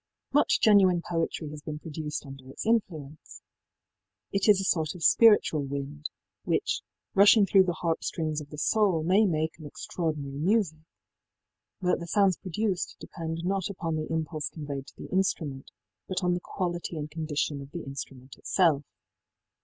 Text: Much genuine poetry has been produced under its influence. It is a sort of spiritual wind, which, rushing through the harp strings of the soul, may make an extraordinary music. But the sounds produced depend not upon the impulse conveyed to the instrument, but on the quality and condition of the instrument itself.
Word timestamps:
Much 0.33 0.59
genuine 0.59 1.03
poetry 1.07 1.51
has 1.51 1.61
been 1.61 1.77
produced 1.77 2.25
under 2.25 2.49
its 2.49 2.65
influence. 2.65 3.43
It 4.31 4.49
is 4.49 4.59
a 4.59 4.63
sort 4.63 4.95
of 4.95 5.03
spiritual 5.03 5.61
wind, 5.63 6.09
which, 6.43 6.81
rushing 7.13 7.45
through 7.45 7.65
the 7.65 7.73
harp 7.77 8.03
strings 8.03 8.41
of 8.41 8.49
the 8.49 8.57
soul, 8.57 9.03
may 9.03 9.27
make 9.27 9.59
an 9.59 9.67
extraordinary 9.67 10.39
music. 10.39 10.79
But 11.81 11.99
the 11.99 12.07
sounds 12.07 12.37
produced 12.37 12.95
depend 12.99 13.45
not 13.45 13.69
upon 13.69 13.95
the 13.95 14.11
impulse 14.11 14.49
conveyed 14.49 14.87
to 14.87 14.95
the 14.97 15.09
instrument, 15.11 15.69
but 16.07 16.23
on 16.23 16.33
the 16.33 16.41
quality 16.41 16.97
and 16.97 17.11
condition 17.11 17.61
of 17.61 17.69
the 17.69 17.83
instrument 17.83 18.37
itself. 18.39 18.83